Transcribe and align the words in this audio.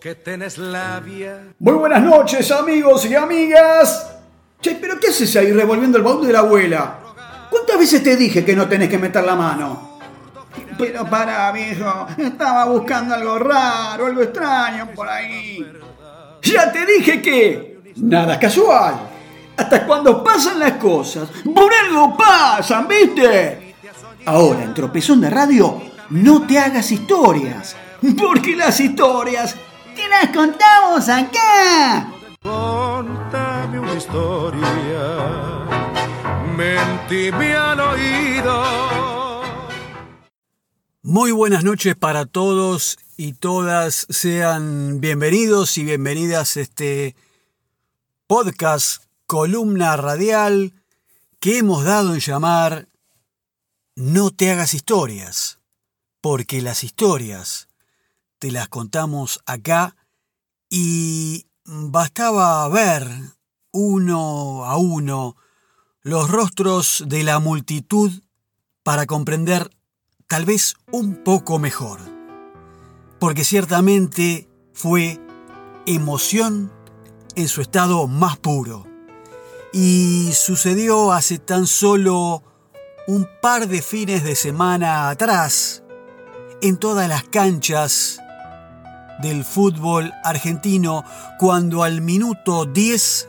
Que 0.00 0.14
tenés 0.14 0.56
labia. 0.56 1.52
Muy 1.58 1.74
buenas 1.74 2.02
noches, 2.02 2.50
amigos 2.50 3.04
y 3.04 3.14
amigas. 3.14 4.10
Che, 4.58 4.76
pero 4.76 4.98
¿qué 4.98 5.08
haces 5.08 5.36
ahí 5.36 5.52
revolviendo 5.52 5.98
el 5.98 6.04
baúl 6.04 6.26
de 6.26 6.32
la 6.32 6.38
abuela? 6.38 6.98
¿Cuántas 7.50 7.78
veces 7.78 8.02
te 8.02 8.16
dije 8.16 8.42
que 8.42 8.56
no 8.56 8.66
tenés 8.66 8.88
que 8.88 8.96
meter 8.96 9.22
la 9.22 9.36
mano? 9.36 9.98
Pero 10.78 11.04
para, 11.10 11.52
viejo, 11.52 12.06
estaba 12.16 12.64
buscando 12.64 13.14
algo 13.14 13.38
raro, 13.38 14.06
algo 14.06 14.22
extraño 14.22 14.92
por 14.94 15.06
ahí. 15.06 15.62
Ya 16.42 16.72
te 16.72 16.86
dije 16.86 17.20
que 17.20 17.80
nada 17.96 18.38
casual. 18.38 18.94
Hasta 19.58 19.86
cuando 19.86 20.24
pasan 20.24 20.58
las 20.58 20.72
cosas, 20.72 21.28
por 21.54 21.70
algo 21.70 22.16
pasan, 22.16 22.88
¿viste? 22.88 23.74
Ahora, 24.24 24.64
en 24.64 24.72
Tropezón 24.72 25.20
de 25.20 25.28
Radio, 25.28 25.82
no 26.08 26.46
te 26.46 26.58
hagas 26.58 26.90
historias. 26.90 27.76
Porque 28.00 28.56
las 28.56 28.80
historias 28.80 29.56
te 29.94 30.08
las 30.08 30.34
contamos 30.34 31.06
acá. 31.10 32.10
Contame 32.42 33.78
una 33.78 33.94
historia. 33.94 35.66
Mentime 36.56 37.54
al 37.54 37.80
oído. 37.80 39.42
Muy 41.02 41.32
buenas 41.32 41.62
noches 41.62 41.94
para 41.94 42.24
todos 42.24 42.98
y 43.18 43.34
todas. 43.34 44.06
Sean 44.08 45.00
bienvenidos 45.02 45.76
y 45.76 45.84
bienvenidas 45.84 46.56
a 46.56 46.60
este 46.60 47.14
podcast, 48.26 49.04
columna 49.26 49.96
radial 49.98 50.72
que 51.38 51.58
hemos 51.58 51.84
dado 51.84 52.14
en 52.14 52.20
llamar 52.20 52.88
No 53.94 54.30
te 54.30 54.50
hagas 54.50 54.72
historias, 54.72 55.58
porque 56.22 56.62
las 56.62 56.82
historias 56.82 57.69
te 58.40 58.50
las 58.50 58.68
contamos 58.68 59.40
acá 59.44 59.94
y 60.70 61.46
bastaba 61.64 62.66
ver 62.68 63.06
uno 63.70 64.64
a 64.64 64.78
uno 64.78 65.36
los 66.00 66.30
rostros 66.30 67.04
de 67.06 67.22
la 67.22 67.38
multitud 67.38 68.10
para 68.82 69.04
comprender 69.04 69.70
tal 70.26 70.46
vez 70.46 70.74
un 70.90 71.16
poco 71.22 71.58
mejor, 71.58 72.00
porque 73.18 73.44
ciertamente 73.44 74.48
fue 74.72 75.20
emoción 75.84 76.72
en 77.34 77.46
su 77.46 77.60
estado 77.60 78.08
más 78.08 78.38
puro. 78.38 78.86
Y 79.74 80.30
sucedió 80.32 81.12
hace 81.12 81.38
tan 81.38 81.66
solo 81.66 82.42
un 83.06 83.28
par 83.42 83.68
de 83.68 83.82
fines 83.82 84.24
de 84.24 84.34
semana 84.34 85.10
atrás, 85.10 85.82
en 86.62 86.78
todas 86.78 87.06
las 87.06 87.24
canchas 87.24 88.20
del 89.22 89.44
fútbol 89.44 90.12
argentino, 90.24 91.04
cuando 91.38 91.82
al 91.82 92.00
minuto 92.00 92.64
10 92.64 93.28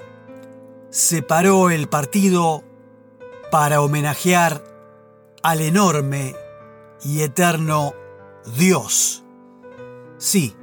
se 0.89 1.23
paró 1.23 1.69
el 1.69 1.87
partido 1.87 2.63
para 3.51 3.81
homenajear 3.81 4.63
al 5.43 5.61
enorme 5.61 6.35
y 7.03 7.21
eterno 7.21 7.93
Dios. 8.57 9.23
Sí, 10.17 10.55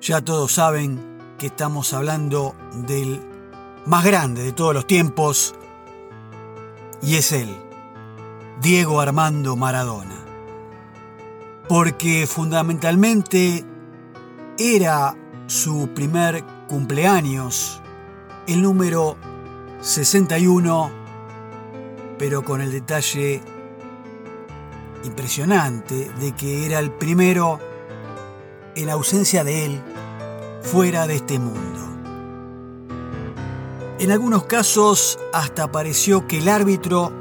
ya 0.00 0.20
todos 0.22 0.52
saben 0.52 1.18
que 1.38 1.46
estamos 1.46 1.92
hablando 1.92 2.54
del 2.86 3.20
más 3.86 4.04
grande 4.04 4.42
de 4.42 4.52
todos 4.52 4.74
los 4.74 4.86
tiempos, 4.86 5.54
y 7.02 7.16
es 7.16 7.32
él, 7.32 7.54
Diego 8.60 9.00
Armando 9.00 9.56
Maradona. 9.56 10.24
Porque 11.68 12.26
fundamentalmente 12.26 13.64
era 14.58 15.16
su 15.46 15.88
primer 15.94 16.44
cumpleaños, 16.68 17.80
el 18.46 18.62
número 18.62 19.16
61, 19.80 20.90
pero 22.18 22.44
con 22.44 22.60
el 22.60 22.70
detalle 22.70 23.42
impresionante 25.04 26.10
de 26.20 26.32
que 26.32 26.66
era 26.66 26.78
el 26.78 26.90
primero 26.90 27.58
en 28.76 28.90
ausencia 28.90 29.44
de 29.44 29.66
él 29.66 29.82
fuera 30.62 31.06
de 31.06 31.16
este 31.16 31.38
mundo. 31.38 31.80
En 33.98 34.10
algunos 34.10 34.44
casos 34.44 35.18
hasta 35.32 35.70
pareció 35.70 36.26
que 36.26 36.38
el 36.38 36.48
árbitro 36.48 37.12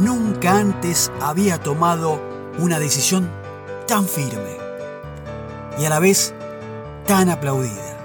nunca 0.00 0.58
antes 0.58 1.10
había 1.20 1.58
tomado 1.60 2.20
una 2.58 2.78
decisión 2.78 3.30
tan 3.86 4.06
firme 4.06 4.56
y 5.78 5.84
a 5.84 5.90
la 5.90 5.98
vez 5.98 6.34
tan 7.06 7.28
aplaudida, 7.28 7.98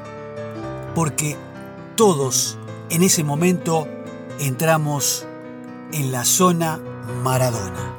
porque 0.93 1.37
todos 1.95 2.57
en 2.89 3.03
ese 3.03 3.23
momento 3.23 3.87
entramos 4.39 5.25
en 5.91 6.11
la 6.11 6.25
zona 6.25 6.79
Maradona. 7.23 7.95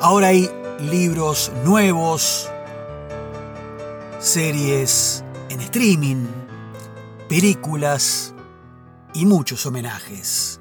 Ahora 0.00 0.28
hay 0.28 0.50
libros 0.80 1.50
nuevos, 1.64 2.50
series 4.18 5.24
en 5.48 5.60
streaming, 5.60 6.26
películas 7.28 8.34
y 9.14 9.24
muchos 9.26 9.64
homenajes. 9.64 10.60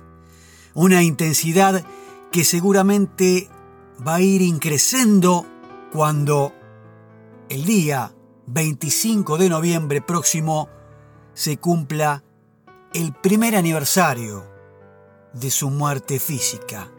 Una 0.73 1.03
intensidad 1.03 1.83
que 2.31 2.45
seguramente 2.45 3.49
va 4.05 4.15
a 4.15 4.21
ir 4.21 4.41
increciendo 4.41 5.45
cuando 5.91 6.53
el 7.53 7.65
día 7.65 8.11
25 8.47 9.37
de 9.37 9.47
noviembre 9.47 10.01
próximo 10.01 10.69
se 11.35 11.57
cumpla 11.57 12.23
el 12.95 13.13
primer 13.13 13.55
aniversario 13.55 14.43
de 15.33 15.51
su 15.51 15.69
muerte 15.69 16.19
física. 16.19 16.89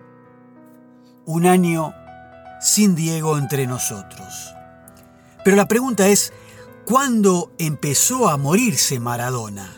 Un 1.26 1.47
año 1.47 1.92
sin 2.60 2.94
Diego 2.94 3.37
entre 3.37 3.66
nosotros. 3.66 4.54
Pero 5.44 5.56
la 5.56 5.66
pregunta 5.66 6.06
es, 6.06 6.32
¿cuándo 6.86 7.50
empezó 7.59 8.28
a 8.28 8.36
morirse 8.36 9.00
Maradona? 9.00 9.75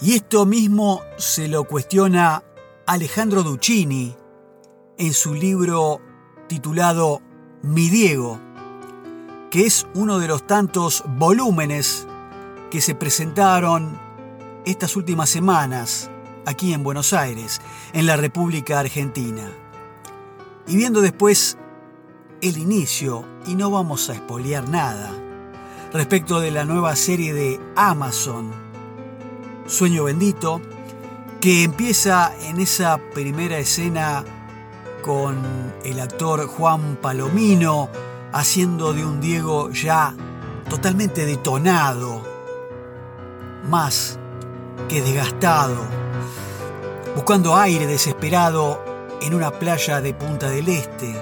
Y 0.00 0.14
esto 0.14 0.46
mismo 0.46 1.02
se 1.18 1.48
lo 1.48 1.64
cuestiona 1.64 2.44
Alejandro 2.86 3.42
Duccini 3.42 4.14
en 4.98 5.12
su 5.12 5.34
libro 5.34 6.00
titulado 6.46 7.22
Mi 7.62 7.88
Diego, 7.88 8.38
que 9.52 9.66
es 9.66 9.86
uno 9.92 10.18
de 10.18 10.28
los 10.28 10.46
tantos 10.46 11.04
volúmenes 11.06 12.06
que 12.70 12.80
se 12.80 12.94
presentaron 12.94 14.00
estas 14.64 14.96
últimas 14.96 15.28
semanas 15.28 16.08
aquí 16.46 16.72
en 16.72 16.82
Buenos 16.82 17.12
Aires, 17.12 17.60
en 17.92 18.06
la 18.06 18.16
República 18.16 18.80
Argentina. 18.80 19.52
Y 20.66 20.74
viendo 20.76 21.02
después 21.02 21.58
el 22.40 22.56
inicio, 22.56 23.26
y 23.46 23.54
no 23.54 23.70
vamos 23.70 24.08
a 24.08 24.14
espolear 24.14 24.66
nada, 24.70 25.12
respecto 25.92 26.40
de 26.40 26.50
la 26.50 26.64
nueva 26.64 26.96
serie 26.96 27.34
de 27.34 27.60
Amazon, 27.76 28.50
Sueño 29.66 30.04
Bendito, 30.04 30.62
que 31.42 31.62
empieza 31.62 32.32
en 32.44 32.58
esa 32.58 32.98
primera 33.12 33.58
escena 33.58 34.24
con 35.02 35.36
el 35.84 36.00
actor 36.00 36.46
Juan 36.46 36.96
Palomino 37.02 37.90
haciendo 38.32 38.92
de 38.92 39.04
un 39.04 39.20
Diego 39.20 39.70
ya 39.70 40.14
totalmente 40.68 41.26
detonado, 41.26 42.22
más 43.68 44.18
que 44.88 45.02
desgastado, 45.02 45.76
buscando 47.14 47.56
aire 47.56 47.86
desesperado 47.86 48.82
en 49.20 49.34
una 49.34 49.50
playa 49.50 50.00
de 50.00 50.14
Punta 50.14 50.48
del 50.48 50.68
Este, 50.68 51.14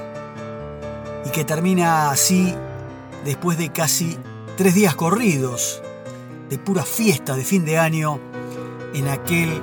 y 1.27 1.31
que 1.31 1.45
termina 1.45 2.11
así 2.11 2.55
después 3.25 3.59
de 3.59 3.71
casi 3.71 4.19
tres 4.57 4.75
días 4.75 4.95
corridos 4.95 5.83
de 6.49 6.59
pura 6.59 6.83
fiesta 6.83 7.37
de 7.37 7.45
fin 7.45 7.65
de 7.65 7.79
año 7.79 8.19
en 8.95 9.09
aquel 9.09 9.63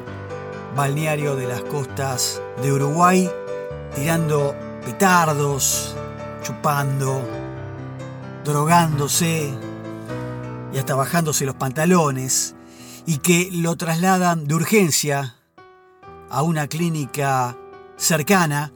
balneario 0.76 1.36
de 1.36 1.48
las 1.48 1.62
costas 1.64 2.42
de 2.62 2.72
Uruguay, 2.72 3.30
tirando 3.96 4.56
petardos, 4.86 5.97
chupando, 6.48 7.22
drogándose 8.46 9.54
y 10.72 10.78
hasta 10.78 10.96
bajándose 10.96 11.46
los 11.46 11.56
pantalones, 11.56 12.56
y 13.06 13.18
que 13.18 13.50
lo 13.52 13.76
trasladan 13.76 14.48
de 14.48 14.56
urgencia 14.56 15.36
a 16.30 16.44
una 16.44 16.68
clínica 16.68 17.58
cercana 17.98 18.72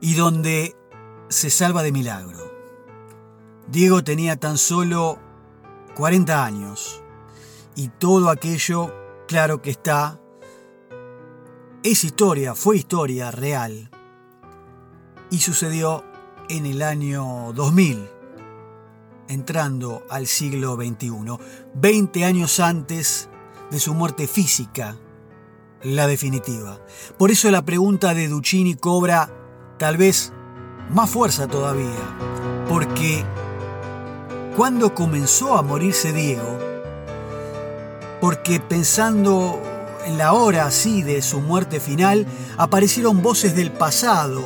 y 0.00 0.14
donde 0.14 0.74
se 1.28 1.50
salva 1.50 1.84
de 1.84 1.92
milagro. 1.92 2.40
Diego 3.68 4.02
tenía 4.02 4.34
tan 4.34 4.58
solo 4.58 5.20
40 5.94 6.44
años 6.44 7.04
y 7.76 7.86
todo 7.86 8.30
aquello, 8.30 8.92
claro 9.28 9.62
que 9.62 9.70
está, 9.70 10.18
es 11.84 12.02
historia, 12.02 12.56
fue 12.56 12.78
historia 12.78 13.30
real 13.30 13.90
y 15.30 15.38
sucedió 15.38 16.11
en 16.48 16.66
el 16.66 16.82
año 16.82 17.52
2000, 17.54 18.08
entrando 19.28 20.04
al 20.10 20.26
siglo 20.26 20.76
XXI, 20.76 21.10
20 21.74 22.24
años 22.24 22.60
antes 22.60 23.28
de 23.70 23.80
su 23.80 23.94
muerte 23.94 24.26
física, 24.26 24.96
la 25.82 26.06
definitiva. 26.06 26.78
Por 27.18 27.30
eso 27.30 27.50
la 27.50 27.62
pregunta 27.62 28.14
de 28.14 28.28
Duccini 28.28 28.74
cobra 28.74 29.30
tal 29.78 29.96
vez 29.96 30.32
más 30.90 31.10
fuerza 31.10 31.48
todavía, 31.48 32.66
porque 32.68 33.24
cuando 34.56 34.94
comenzó 34.94 35.56
a 35.56 35.62
morirse 35.62 36.12
Diego, 36.12 36.58
porque 38.20 38.60
pensando 38.60 39.60
en 40.04 40.18
la 40.18 40.32
hora 40.32 40.66
así 40.66 41.02
de 41.02 41.22
su 41.22 41.40
muerte 41.40 41.80
final, 41.80 42.26
aparecieron 42.56 43.22
voces 43.22 43.54
del 43.56 43.72
pasado, 43.72 44.42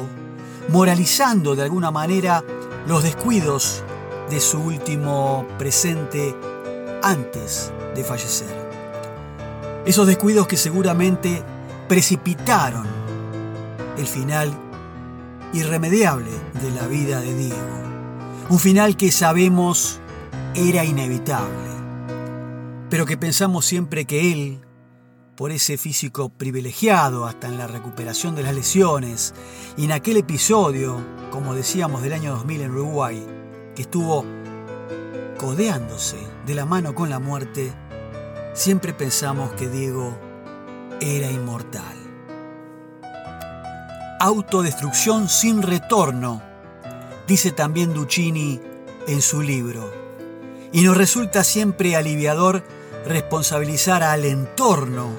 moralizando 0.68 1.54
de 1.54 1.62
alguna 1.62 1.90
manera 1.90 2.44
los 2.86 3.02
descuidos 3.02 3.82
de 4.30 4.40
su 4.40 4.60
último 4.60 5.46
presente 5.58 6.34
antes 7.02 7.72
de 7.94 8.04
fallecer. 8.04 8.66
Esos 9.84 10.06
descuidos 10.06 10.46
que 10.46 10.56
seguramente 10.56 11.42
precipitaron 11.88 12.86
el 13.96 14.06
final 14.06 14.52
irremediable 15.52 16.30
de 16.60 16.70
la 16.72 16.86
vida 16.86 17.20
de 17.20 17.34
Diego. 17.34 17.82
Un 18.48 18.58
final 18.58 18.96
que 18.96 19.12
sabemos 19.12 20.00
era 20.54 20.84
inevitable, 20.84 21.70
pero 22.90 23.06
que 23.06 23.16
pensamos 23.16 23.64
siempre 23.64 24.04
que 24.04 24.32
él, 24.32 24.65
por 25.36 25.52
ese 25.52 25.76
físico 25.76 26.30
privilegiado 26.30 27.26
hasta 27.26 27.46
en 27.46 27.58
la 27.58 27.66
recuperación 27.66 28.34
de 28.34 28.42
las 28.42 28.54
lesiones 28.54 29.34
y 29.76 29.84
en 29.84 29.92
aquel 29.92 30.16
episodio, 30.16 30.98
como 31.30 31.54
decíamos, 31.54 32.02
del 32.02 32.14
año 32.14 32.32
2000 32.32 32.62
en 32.62 32.70
Uruguay, 32.70 33.26
que 33.74 33.82
estuvo 33.82 34.24
codeándose 35.38 36.16
de 36.46 36.54
la 36.54 36.64
mano 36.64 36.94
con 36.94 37.10
la 37.10 37.18
muerte, 37.18 37.72
siempre 38.54 38.94
pensamos 38.94 39.52
que 39.52 39.68
Diego 39.68 40.16
era 41.00 41.30
inmortal. 41.30 41.96
Autodestrucción 44.18 45.28
sin 45.28 45.60
retorno, 45.60 46.40
dice 47.28 47.52
también 47.52 47.92
Duccini 47.92 48.58
en 49.06 49.20
su 49.20 49.42
libro. 49.42 49.92
Y 50.72 50.82
nos 50.82 50.96
resulta 50.96 51.44
siempre 51.44 51.94
aliviador 51.94 52.64
responsabilizar 53.06 54.02
al 54.02 54.24
entorno 54.24 55.10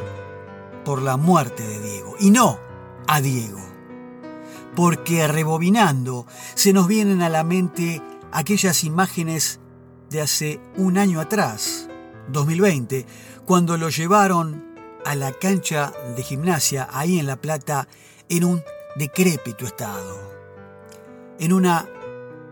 por 0.84 1.02
la 1.02 1.18
muerte 1.18 1.68
de 1.68 1.80
Diego 1.80 2.16
y 2.20 2.30
no 2.30 2.60
a 3.08 3.22
Diego. 3.22 3.60
Porque 4.76 5.28
rebobinando 5.28 6.28
se 6.54 6.74
nos 6.74 6.88
vienen 6.88 7.22
a 7.22 7.30
la 7.30 7.44
mente 7.44 8.02
aquellas 8.32 8.84
imágenes 8.84 9.60
de 10.10 10.22
hace 10.22 10.60
un 10.76 10.98
año 10.98 11.20
atrás, 11.20 11.90
2020, 12.30 13.06
cuando 13.46 13.78
lo 13.78 13.90
llevaron 13.90 14.66
a 15.06 15.16
la 15.16 15.32
cancha 15.32 15.94
de 16.16 16.24
gimnasia 16.24 16.88
ahí 16.92 17.20
en 17.20 17.26
La 17.26 17.38
Plata 17.38 17.88
en 18.30 18.44
un 18.44 18.64
decrépito 18.98 19.66
estado, 19.66 20.20
en 21.40 21.54
una 21.54 21.88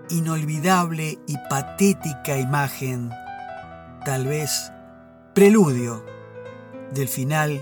inolvidable 0.09 1.19
y 1.27 1.37
patética 1.49 2.37
imagen, 2.37 3.11
tal 4.05 4.27
vez 4.27 4.71
preludio 5.35 6.01
del 6.91 7.09
final 7.09 7.61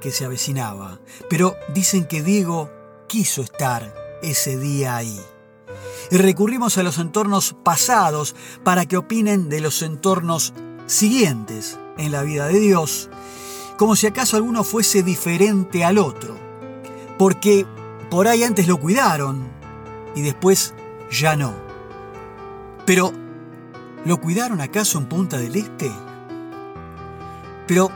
que 0.00 0.12
se 0.12 0.26
avecinaba. 0.26 1.00
Pero 1.28 1.56
dicen 1.74 2.04
que 2.04 2.22
Diego 2.22 2.70
quiso 3.08 3.42
estar 3.42 3.94
ese 4.22 4.58
día 4.58 4.96
ahí. 4.96 5.18
Y 6.10 6.18
recurrimos 6.18 6.76
a 6.76 6.82
los 6.82 6.98
entornos 6.98 7.56
pasados 7.64 8.36
para 8.62 8.84
que 8.84 8.98
opinen 8.98 9.48
de 9.48 9.60
los 9.60 9.80
entornos 9.80 10.52
siguientes 10.86 11.78
en 11.96 12.12
la 12.12 12.22
vida 12.22 12.46
de 12.46 12.60
Dios, 12.60 13.08
como 13.78 13.96
si 13.96 14.06
acaso 14.06 14.36
alguno 14.36 14.62
fuese 14.62 15.02
diferente 15.02 15.84
al 15.84 15.96
otro, 15.96 16.36
porque 17.18 17.66
por 18.10 18.28
ahí 18.28 18.44
antes 18.44 18.68
lo 18.68 18.78
cuidaron 18.78 19.48
y 20.14 20.20
después 20.20 20.74
ya 21.10 21.36
no. 21.36 21.54
Pero, 22.84 23.12
¿lo 24.04 24.20
cuidaron 24.20 24.60
acaso 24.60 24.98
en 24.98 25.06
Punta 25.06 25.38
del 25.38 25.56
Este? 25.56 25.90
Pero, 27.66 27.90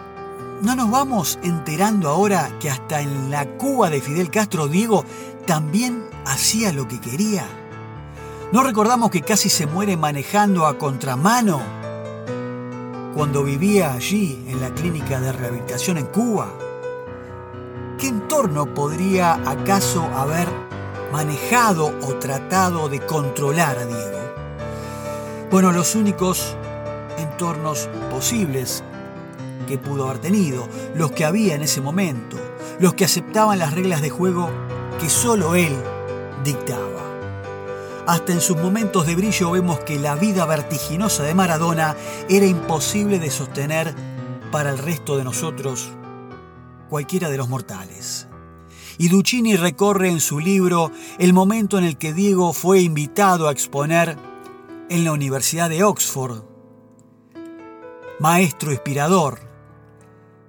¿no 0.62 0.76
nos 0.76 0.90
vamos 0.90 1.38
enterando 1.42 2.08
ahora 2.08 2.50
que 2.60 2.70
hasta 2.70 3.00
en 3.00 3.30
la 3.30 3.46
Cuba 3.56 3.90
de 3.90 4.00
Fidel 4.00 4.30
Castro 4.30 4.68
Diego 4.68 5.04
también 5.46 6.04
hacía 6.24 6.72
lo 6.72 6.86
que 6.86 7.00
quería? 7.00 7.46
¿No 8.52 8.62
recordamos 8.62 9.10
que 9.10 9.22
casi 9.22 9.48
se 9.48 9.66
muere 9.66 9.96
manejando 9.96 10.66
a 10.66 10.78
contramano 10.78 11.60
cuando 13.14 13.42
vivía 13.42 13.92
allí 13.92 14.44
en 14.48 14.60
la 14.60 14.70
clínica 14.70 15.20
de 15.20 15.32
rehabilitación 15.32 15.98
en 15.98 16.06
Cuba? 16.06 16.52
¿Qué 17.98 18.08
entorno 18.08 18.72
podría 18.72 19.34
acaso 19.34 20.04
haber 20.14 20.48
manejado 21.12 21.86
o 22.02 22.14
tratado 22.14 22.88
de 22.88 23.00
controlar 23.00 23.78
a 23.78 23.86
Diego? 23.86 24.16
Bueno, 25.50 25.72
los 25.72 25.94
únicos 25.94 26.56
entornos 27.18 27.88
posibles 28.10 28.84
que 29.66 29.78
pudo 29.78 30.04
haber 30.04 30.20
tenido, 30.20 30.68
los 30.94 31.12
que 31.12 31.24
había 31.24 31.54
en 31.54 31.62
ese 31.62 31.80
momento, 31.80 32.36
los 32.80 32.94
que 32.94 33.04
aceptaban 33.04 33.58
las 33.58 33.74
reglas 33.74 34.00
de 34.02 34.10
juego 34.10 34.50
que 35.00 35.10
solo 35.10 35.54
él 35.54 35.76
dictaba. 36.44 36.86
Hasta 38.06 38.32
en 38.32 38.40
sus 38.40 38.56
momentos 38.56 39.06
de 39.06 39.16
brillo 39.16 39.50
vemos 39.50 39.80
que 39.80 39.98
la 39.98 40.14
vida 40.14 40.46
vertiginosa 40.46 41.24
de 41.24 41.34
Maradona 41.34 41.96
era 42.28 42.46
imposible 42.46 43.18
de 43.18 43.30
sostener 43.30 43.94
para 44.52 44.70
el 44.70 44.78
resto 44.78 45.16
de 45.16 45.24
nosotros, 45.24 45.90
cualquiera 46.88 47.28
de 47.28 47.36
los 47.36 47.48
mortales. 47.48 48.28
Y 48.98 49.08
Duccini 49.08 49.56
recorre 49.56 50.08
en 50.08 50.20
su 50.20 50.38
libro 50.38 50.92
el 51.18 51.32
momento 51.32 51.78
en 51.78 51.84
el 51.84 51.98
que 51.98 52.14
Diego 52.14 52.52
fue 52.52 52.80
invitado 52.80 53.48
a 53.48 53.52
exponer 53.52 54.16
en 54.88 55.04
la 55.04 55.12
Universidad 55.12 55.68
de 55.68 55.82
Oxford, 55.82 56.44
maestro 58.20 58.70
inspirador, 58.70 59.40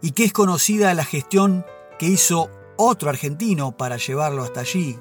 y 0.01 0.11
que 0.11 0.25
es 0.25 0.33
conocida 0.33 0.93
la 0.93 1.03
gestión 1.03 1.65
que 1.97 2.07
hizo 2.07 2.49
otro 2.77 3.09
argentino 3.09 3.75
para 3.75 3.97
llevarlo 3.97 4.43
hasta 4.43 4.61
allí, 4.61 4.99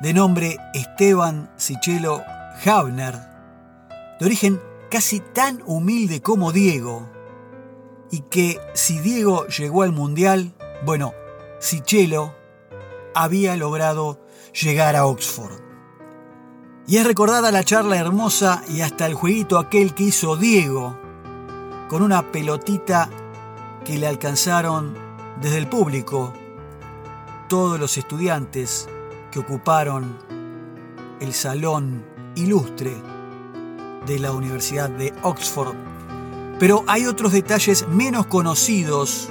de 0.00 0.12
nombre 0.12 0.56
Esteban 0.72 1.52
Sichelo 1.56 2.22
Havner, 2.64 3.14
de 4.18 4.26
origen 4.26 4.60
casi 4.90 5.20
tan 5.20 5.62
humilde 5.66 6.22
como 6.22 6.52
Diego, 6.52 7.10
y 8.10 8.20
que 8.20 8.60
si 8.74 8.98
Diego 9.00 9.46
llegó 9.48 9.82
al 9.82 9.92
Mundial, 9.92 10.54
bueno, 10.84 11.12
Sichelo 11.58 12.34
había 13.14 13.56
logrado 13.56 14.20
llegar 14.52 14.96
a 14.96 15.06
Oxford. 15.06 15.60
Y 16.86 16.98
es 16.98 17.06
recordada 17.06 17.50
la 17.50 17.64
charla 17.64 17.96
hermosa 17.96 18.62
y 18.68 18.82
hasta 18.82 19.06
el 19.06 19.14
jueguito 19.14 19.58
aquel 19.58 19.94
que 19.94 20.04
hizo 20.04 20.36
Diego, 20.36 20.98
con 21.88 22.02
una 22.02 22.30
pelotita 22.30 23.08
que 23.84 23.98
le 23.98 24.06
alcanzaron 24.06 24.94
desde 25.40 25.58
el 25.58 25.68
público 25.68 26.32
todos 27.48 27.78
los 27.78 27.98
estudiantes 27.98 28.88
que 29.30 29.38
ocuparon 29.38 30.16
el 31.20 31.34
salón 31.34 32.04
ilustre 32.34 32.96
de 34.06 34.18
la 34.18 34.32
Universidad 34.32 34.88
de 34.88 35.12
Oxford. 35.22 35.74
Pero 36.58 36.84
hay 36.86 37.06
otros 37.06 37.32
detalles 37.32 37.86
menos 37.88 38.26
conocidos 38.26 39.28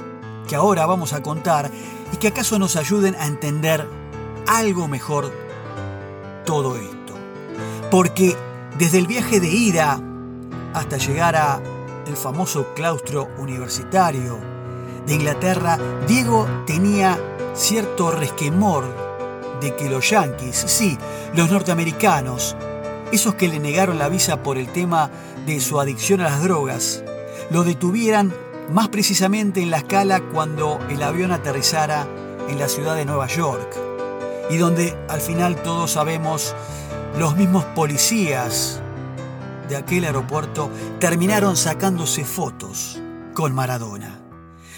que 0.48 0.56
ahora 0.56 0.86
vamos 0.86 1.12
a 1.12 1.22
contar 1.22 1.70
y 2.12 2.16
que 2.16 2.28
acaso 2.28 2.58
nos 2.58 2.76
ayuden 2.76 3.16
a 3.16 3.26
entender 3.26 3.88
algo 4.46 4.88
mejor 4.88 5.32
todo 6.44 6.76
esto. 6.76 7.14
Porque 7.90 8.36
desde 8.78 8.98
el 8.98 9.06
viaje 9.06 9.40
de 9.40 9.48
ida 9.48 10.00
hasta 10.74 10.96
llegar 10.98 11.36
a 11.36 11.60
el 12.06 12.16
famoso 12.16 12.74
claustro 12.74 13.28
universitario. 13.38 14.38
De 15.06 15.14
Inglaterra, 15.14 15.78
Diego 16.06 16.46
tenía 16.66 17.18
cierto 17.54 18.10
resquemor 18.10 18.84
de 19.60 19.74
que 19.76 19.88
los 19.88 20.10
yanquis, 20.10 20.56
sí, 20.56 20.98
los 21.34 21.50
norteamericanos, 21.50 22.56
esos 23.12 23.34
que 23.34 23.48
le 23.48 23.58
negaron 23.58 23.98
la 23.98 24.08
visa 24.08 24.42
por 24.42 24.58
el 24.58 24.68
tema 24.68 25.10
de 25.46 25.60
su 25.60 25.78
adicción 25.78 26.20
a 26.20 26.24
las 26.24 26.42
drogas, 26.42 27.04
lo 27.50 27.64
detuvieran 27.64 28.32
más 28.70 28.88
precisamente 28.88 29.62
en 29.62 29.70
la 29.70 29.78
escala 29.78 30.20
cuando 30.20 30.78
el 30.88 31.02
avión 31.02 31.32
aterrizara 31.32 32.06
en 32.48 32.58
la 32.58 32.68
ciudad 32.68 32.96
de 32.96 33.04
Nueva 33.04 33.26
York, 33.26 33.76
y 34.50 34.56
donde 34.56 34.96
al 35.08 35.20
final 35.20 35.56
todos 35.56 35.92
sabemos 35.92 36.54
los 37.18 37.36
mismos 37.36 37.64
policías 37.74 38.80
de 39.68 39.76
aquel 39.76 40.04
aeropuerto 40.04 40.70
terminaron 41.00 41.56
sacándose 41.56 42.24
fotos 42.24 43.00
con 43.34 43.54
Maradona. 43.54 44.20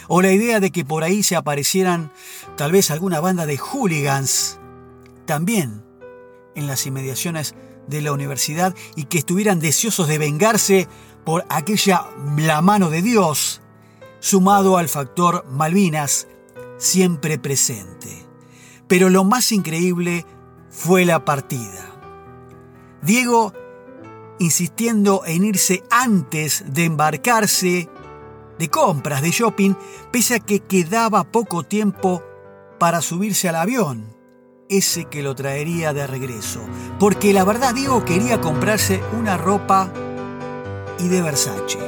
O 0.08 0.22
la 0.22 0.32
idea 0.32 0.60
de 0.60 0.70
que 0.70 0.84
por 0.84 1.02
ahí 1.02 1.22
se 1.22 1.36
aparecieran 1.36 2.12
tal 2.56 2.72
vez 2.72 2.90
alguna 2.90 3.20
banda 3.20 3.46
de 3.46 3.58
hooligans 3.58 4.58
también 5.24 5.84
en 6.54 6.66
las 6.66 6.86
inmediaciones 6.86 7.54
de 7.86 8.00
la 8.00 8.12
universidad 8.12 8.74
y 8.94 9.04
que 9.04 9.18
estuvieran 9.18 9.60
deseosos 9.60 10.08
de 10.08 10.18
vengarse 10.18 10.88
por 11.24 11.44
aquella 11.48 12.06
la 12.36 12.60
mano 12.62 12.88
de 12.88 13.02
Dios, 13.02 13.60
sumado 14.20 14.78
al 14.78 14.88
factor 14.88 15.44
Malvinas, 15.50 16.28
siempre 16.78 17.38
presente. 17.38 18.26
Pero 18.86 19.10
lo 19.10 19.24
más 19.24 19.50
increíble 19.50 20.24
fue 20.70 21.04
la 21.04 21.24
partida. 21.24 21.92
Diego 23.02 23.52
insistiendo 24.38 25.22
en 25.26 25.44
irse 25.44 25.82
antes 25.90 26.64
de 26.66 26.84
embarcarse 26.84 27.88
de 28.58 28.68
compras, 28.68 29.22
de 29.22 29.30
shopping, 29.30 29.74
pese 30.10 30.36
a 30.36 30.40
que 30.40 30.60
quedaba 30.60 31.24
poco 31.24 31.62
tiempo 31.62 32.22
para 32.78 33.00
subirse 33.00 33.48
al 33.48 33.56
avión, 33.56 34.14
ese 34.68 35.04
que 35.04 35.22
lo 35.22 35.34
traería 35.34 35.92
de 35.92 36.06
regreso. 36.06 36.60
Porque 36.98 37.32
la 37.32 37.44
verdad 37.44 37.74
Diego 37.74 38.04
quería 38.04 38.40
comprarse 38.40 39.02
una 39.18 39.36
ropa 39.36 39.90
y 40.98 41.08
de 41.08 41.22
Versace. 41.22 41.78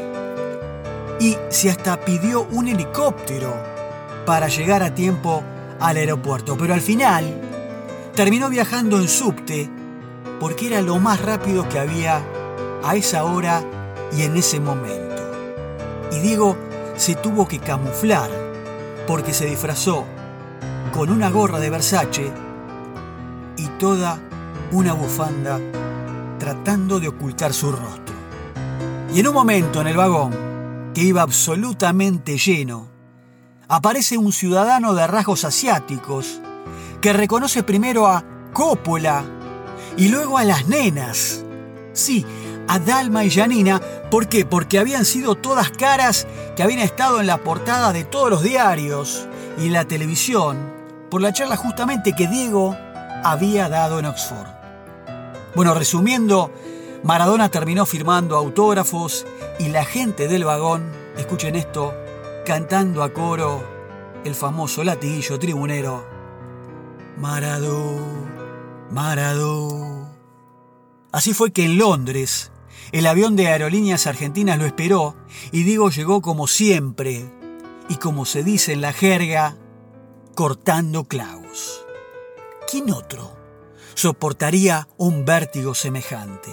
Y 1.21 1.37
se 1.49 1.71
hasta 1.71 2.05
pidió 2.05 2.47
un 2.53 2.69
helicóptero 2.69 3.53
para 4.25 4.49
llegar 4.49 4.83
a 4.83 4.95
tiempo 4.95 5.43
al 5.81 5.97
aeropuerto. 5.97 6.57
Pero 6.57 6.75
al 6.75 6.81
final 6.81 7.41
terminó 8.15 8.49
viajando 8.49 9.01
en 9.01 9.09
subte 9.09 9.69
porque 10.39 10.69
era 10.69 10.83
lo 10.83 10.99
más 10.99 11.21
rápido 11.21 11.69
que 11.69 11.79
había 11.79 12.23
a 12.83 12.97
esa 12.97 13.25
hora 13.25 13.63
y 14.17 14.23
en 14.23 14.37
ese 14.37 14.61
momento. 14.61 15.23
Y 16.13 16.21
Diego 16.21 16.57
se 16.97 17.15
tuvo 17.15 17.47
que 17.47 17.59
camuflar 17.59 18.31
porque 19.07 19.33
se 19.33 19.47
disfrazó 19.47 20.05
con 20.93 21.11
una 21.11 21.31
gorra 21.31 21.59
de 21.59 21.71
Versace 21.71 22.33
y 23.57 23.67
toda 23.79 24.19
una 24.73 24.93
bufanda 24.93 25.61
tratando 26.39 27.01
de 27.01 27.09
ocultar 27.09 27.53
su 27.53 27.73
rostro. 27.73 28.15
Y 29.15 29.21
en 29.21 29.29
un 29.29 29.35
momento 29.35 29.81
en 29.81 29.87
el 29.87 29.97
vagón, 29.97 30.49
que 30.95 31.03
iba 31.03 31.23
absolutamente 31.23 32.39
lleno, 32.39 32.89
aparece 33.69 34.19
un 34.19 34.33
ciudadano 34.33 34.95
de 34.95 35.07
rasgos 35.07 35.45
asiáticos 35.45 36.41
que 37.01 37.13
reconoce 37.13 37.63
primero 37.63 38.07
a 38.07 38.25
Coppola 38.53 39.25
y 39.97 40.09
luego 40.09 40.39
a 40.39 40.45
las 40.45 40.67
nenas. 40.69 41.45
Sí, 41.93 42.25
a 42.69 42.79
Dalma 42.79 43.25
y 43.25 43.31
Janina. 43.31 43.81
¿Por 44.11 44.29
qué? 44.29 44.45
Porque 44.45 44.79
habían 44.79 45.05
sido 45.05 45.35
todas 45.35 45.71
caras 45.71 46.27
que 46.57 46.63
habían 46.63 46.81
estado 46.81 47.21
en 47.21 47.27
la 47.27 47.39
portada 47.39 47.93
de 47.93 48.05
todos 48.05 48.31
los 48.31 48.43
diarios 48.43 49.27
y 49.59 49.67
en 49.67 49.73
la 49.73 49.87
televisión 49.87 50.79
por 51.11 51.23
la 51.23 51.33
charla 51.33 51.57
justamente 51.57 52.15
que 52.15 52.29
Diego 52.29 52.77
había 53.25 53.69
dado 53.69 53.99
en 53.99 54.07
Oxford. 54.07 54.47
Bueno, 55.55 55.75
resumiendo, 55.75 56.53
Maradona 57.03 57.49
terminó 57.49 57.87
firmando 57.87 58.37
autógrafos 58.37 59.27
y 59.59 59.69
la 59.69 59.85
gente 59.85 60.29
del 60.29 60.45
vagón, 60.45 60.93
escuchen 61.17 61.57
esto, 61.57 61.95
cantando 62.45 63.03
a 63.03 63.13
coro 63.13 63.65
el 64.25 64.35
famoso 64.35 64.85
latiguillo 64.85 65.39
tribunero. 65.39 66.07
Maradó, 67.17 67.97
Maradó. 68.91 70.09
Así 71.11 71.33
fue 71.33 71.51
que 71.51 71.65
en 71.65 71.79
Londres, 71.79 72.53
el 72.93 73.07
avión 73.07 73.37
de 73.37 73.49
Aerolíneas 73.49 74.07
Argentinas 74.07 74.59
lo 74.59 74.67
esperó 74.67 75.17
y 75.53 75.63
Diego 75.63 75.91
llegó 75.91 76.23
como 76.23 76.47
siempre 76.47 77.31
y 77.89 77.97
como 77.97 78.25
se 78.25 78.43
dice 78.43 78.73
en 78.73 78.81
la 78.81 78.93
jerga, 78.93 79.57
cortando 80.35 81.05
clavos. 81.05 81.85
¿Quién 82.71 82.91
otro 82.91 83.37
soportaría 83.95 84.89
un 84.97 85.25
vértigo 85.25 85.75
semejante? 85.75 86.51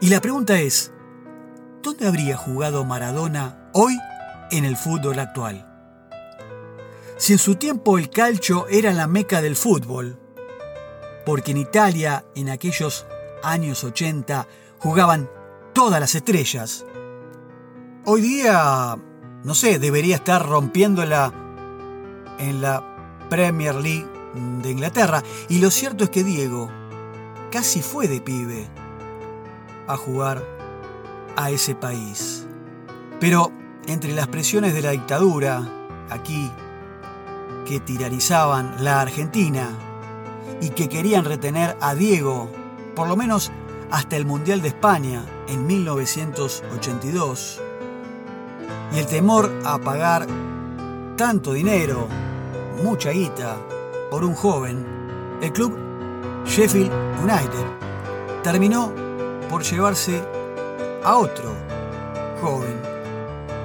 Y 0.00 0.08
la 0.08 0.20
pregunta 0.20 0.58
es, 0.60 0.92
¿dónde 1.82 2.06
habría 2.06 2.36
jugado 2.36 2.84
Maradona 2.84 3.70
hoy 3.74 3.98
en 4.50 4.64
el 4.64 4.76
fútbol 4.76 5.18
actual? 5.18 5.66
Si 7.18 7.34
en 7.34 7.38
su 7.38 7.56
tiempo 7.56 7.98
el 7.98 8.08
calcio 8.08 8.66
era 8.68 8.92
la 8.92 9.06
meca 9.06 9.42
del 9.42 9.56
fútbol, 9.56 10.18
porque 11.26 11.50
en 11.50 11.58
Italia 11.58 12.24
en 12.34 12.48
aquellos 12.48 13.06
años 13.42 13.84
80 13.84 14.46
jugaban 14.78 15.28
todas 15.72 16.00
las 16.00 16.14
estrellas. 16.14 16.84
Hoy 18.04 18.20
día, 18.22 18.96
no 19.44 19.54
sé, 19.54 19.78
debería 19.78 20.16
estar 20.16 20.46
rompiéndola 20.46 21.32
en 22.38 22.62
la 22.62 23.28
Premier 23.28 23.74
League 23.74 24.08
de 24.62 24.70
Inglaterra. 24.70 25.22
Y 25.48 25.58
lo 25.58 25.70
cierto 25.70 26.04
es 26.04 26.10
que 26.10 26.24
Diego 26.24 26.70
casi 27.50 27.82
fue 27.82 28.08
de 28.08 28.20
pibe 28.20 28.68
a 29.86 29.96
jugar 29.96 30.44
a 31.36 31.50
ese 31.50 31.74
país. 31.74 32.46
Pero 33.18 33.52
entre 33.86 34.12
las 34.12 34.28
presiones 34.28 34.74
de 34.74 34.82
la 34.82 34.90
dictadura, 34.90 35.68
aquí, 36.10 36.50
que 37.66 37.80
tiranizaban 37.80 38.82
la 38.82 39.00
Argentina 39.00 39.68
y 40.60 40.70
que 40.70 40.88
querían 40.88 41.24
retener 41.24 41.76
a 41.80 41.94
Diego 41.94 42.50
por 42.94 43.08
lo 43.08 43.16
menos 43.16 43.50
hasta 43.90 44.16
el 44.16 44.24
Mundial 44.26 44.62
de 44.62 44.68
España 44.68 45.24
en 45.48 45.66
1982. 45.66 47.60
Y 48.92 48.98
el 48.98 49.06
temor 49.06 49.50
a 49.64 49.78
pagar 49.78 50.26
tanto 51.16 51.52
dinero, 51.52 52.08
mucha 52.82 53.10
guita, 53.10 53.56
por 54.10 54.24
un 54.24 54.34
joven, 54.34 55.38
el 55.40 55.52
club 55.52 55.76
Sheffield 56.44 56.92
United 57.22 57.66
terminó 58.42 58.92
por 59.48 59.62
llevarse 59.62 60.22
a 61.04 61.16
otro 61.16 61.54
joven 62.40 62.80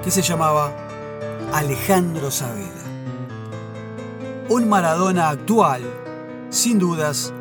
que 0.04 0.10
se 0.10 0.22
llamaba 0.22 0.72
Alejandro 1.52 2.30
Sabela. 2.30 2.70
Un 4.48 4.68
Maradona 4.68 5.30
actual, 5.30 5.82
sin 6.50 6.78
dudas, 6.78 7.32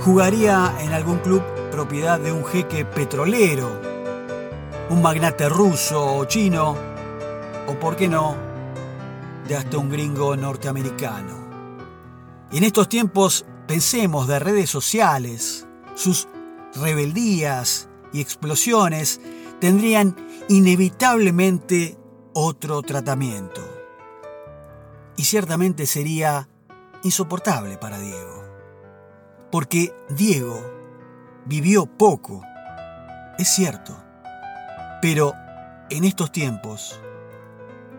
jugaría 0.00 0.76
en 0.80 0.92
algún 0.92 1.18
club 1.18 1.42
propiedad 1.70 2.18
de 2.20 2.32
un 2.32 2.44
jeque 2.44 2.84
petrolero, 2.84 3.80
un 4.90 5.02
magnate 5.02 5.48
ruso 5.48 6.16
o 6.16 6.24
chino, 6.24 6.76
o 7.66 7.78
por 7.78 7.96
qué 7.96 8.08
no, 8.08 8.36
de 9.46 9.56
hasta 9.56 9.78
un 9.78 9.90
gringo 9.90 10.36
norteamericano. 10.36 11.48
Y 12.50 12.58
en 12.58 12.64
estos 12.64 12.88
tiempos 12.88 13.44
pensemos 13.66 14.26
de 14.28 14.38
redes 14.38 14.70
sociales, 14.70 15.66
sus 15.94 16.28
rebeldías 16.74 17.88
y 18.12 18.20
explosiones 18.20 19.20
tendrían 19.60 20.16
inevitablemente 20.48 21.98
otro 22.32 22.82
tratamiento. 22.82 23.60
Y 25.16 25.24
ciertamente 25.24 25.86
sería 25.86 26.48
insoportable 27.02 27.76
para 27.76 27.98
Diego 27.98 28.37
porque 29.50 29.94
Diego 30.10 30.60
vivió 31.46 31.86
poco, 31.86 32.42
es 33.38 33.48
cierto, 33.48 33.96
pero 35.00 35.32
en 35.90 36.04
estos 36.04 36.30
tiempos, 36.32 37.00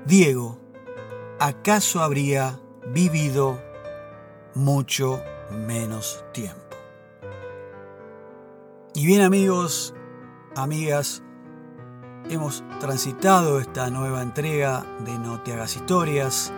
Diego 0.06 0.60
acaso 1.40 2.02
habría 2.02 2.60
vivido 2.88 3.60
mucho 4.54 5.22
menos 5.52 6.24
tiempo. 6.34 6.60
Y 8.94 9.06
bien 9.06 9.22
amigos, 9.22 9.96
amigas, 10.56 11.24
hemos 12.30 12.64
transitado 12.80 13.60
esta 13.60 13.90
nueva 13.90 14.22
entrega 14.22 14.86
de 15.06 15.18
No 15.18 15.42
te 15.42 15.54
hagas 15.54 15.76
historias, 15.76 16.52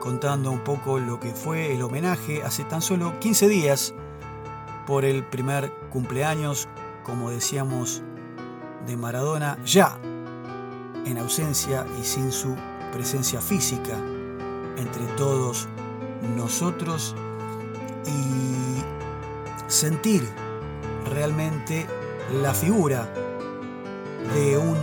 contando 0.00 0.50
un 0.50 0.62
poco 0.62 0.98
lo 0.98 1.18
que 1.18 1.30
fue 1.30 1.74
el 1.74 1.82
homenaje 1.82 2.42
hace 2.42 2.64
tan 2.64 2.82
solo 2.82 3.18
15 3.18 3.48
días 3.48 3.94
por 4.88 5.04
el 5.04 5.22
primer 5.22 5.70
cumpleaños, 5.90 6.66
como 7.04 7.30
decíamos, 7.30 8.02
de 8.86 8.96
Maradona, 8.96 9.58
ya 9.62 9.98
en 11.04 11.18
ausencia 11.18 11.84
y 12.00 12.04
sin 12.04 12.32
su 12.32 12.56
presencia 12.90 13.42
física 13.42 13.98
entre 14.78 15.04
todos 15.18 15.68
nosotros 16.34 17.14
y 18.06 19.70
sentir 19.70 20.26
realmente 21.10 21.86
la 22.40 22.54
figura 22.54 23.12
de 24.34 24.56
un 24.56 24.78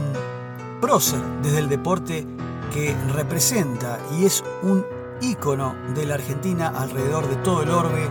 prócer 0.81 1.19
desde 1.41 1.57
el 1.57 1.67
deporte 1.67 2.27
que 2.71 2.95
representa 3.11 3.97
y 4.19 4.25
es 4.25 4.43
un 4.61 4.85
ícono 5.19 5.75
de 5.95 6.05
la 6.05 6.13
Argentina 6.13 6.67
alrededor 6.67 7.27
de 7.27 7.37
todo 7.37 7.63
el 7.63 7.71
orbe 7.71 8.07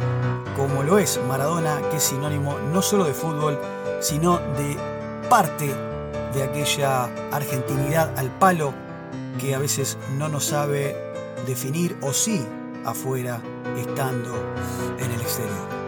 como 0.57 0.83
lo 0.83 0.99
es 0.99 1.21
Maradona, 1.29 1.81
que 1.91 1.97
es 1.97 2.03
sinónimo 2.03 2.59
no 2.73 2.83
solo 2.83 3.05
de 3.05 3.15
fútbol, 3.15 3.59
sino 4.01 4.39
de 4.57 4.77
parte 5.29 5.75
de 6.35 6.43
aquella 6.43 7.05
argentinidad 7.33 8.17
al 8.19 8.31
palo 8.39 8.73
que 9.39 9.55
a 9.55 9.59
veces 9.59 9.99
no 10.19 10.29
nos 10.29 10.47
sabe 10.47 10.97
definir 11.47 11.97
o 12.01 12.13
sí 12.13 12.45
afuera 12.85 13.41
estando 13.77 14.35
en 14.99 15.11
el 15.11 15.21
exterior. 15.21 15.85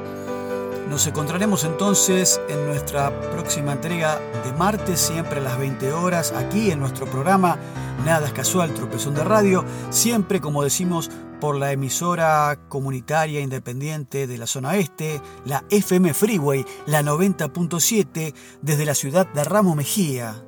Nos 0.89 1.07
encontraremos 1.07 1.65
entonces 1.65 2.41
en 2.49 2.65
nuestra 2.67 3.11
próxima 3.33 3.73
entrega 3.73 4.21
de 4.45 4.53
martes, 4.53 5.01
siempre 5.01 5.41
a 5.41 5.43
las 5.43 5.59
20 5.59 5.93
horas, 5.93 6.33
aquí 6.33 6.71
en 6.71 6.79
nuestro 6.79 7.07
programa 7.07 7.59
Nada 8.05 8.29
es 8.29 8.33
Casual, 8.33 8.73
Tropezón 8.73 9.15
de 9.15 9.25
Radio, 9.25 9.65
siempre 9.91 10.41
como 10.41 10.63
decimos 10.63 11.11
por 11.41 11.57
la 11.57 11.73
emisora 11.73 12.59
comunitaria 12.69 13.41
independiente 13.41 14.27
de 14.27 14.39
la 14.39 14.47
zona 14.47 14.77
este, 14.77 15.21
la 15.45 15.65
FM 15.71 16.15
Freeway, 16.15 16.65
la 16.87 17.03
90.7, 17.03 18.35
desde 18.63 18.85
la 18.85 18.95
ciudad 18.95 19.27
de 19.33 19.45
Ramo 19.45 19.75
Mejía, 19.75 20.45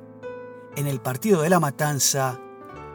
en 0.75 0.87
el 0.87 0.99
partido 0.99 1.41
de 1.41 1.49
La 1.49 1.59
Matanza, 1.59 2.39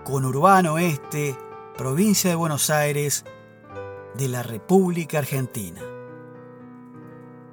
con 0.05 0.25
Urbano 0.25 0.79
Este, 0.79 1.37
provincia 1.77 2.31
de 2.31 2.37
Buenos 2.37 2.71
Aires, 2.71 3.25
de 4.17 4.29
la 4.29 4.43
República 4.43 5.19
Argentina. 5.19 5.81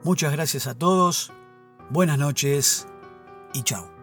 Muchas 0.03 0.31
gracias 0.31 0.67
a 0.67 0.75
todos, 0.75 1.31
buenas 1.89 2.17
noches 2.17 2.87
y 3.53 3.63
chao. 3.63 4.00